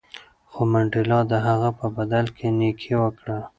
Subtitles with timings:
[0.51, 3.37] خو منډېلا د هغه په بدل کې نېکي وکړه.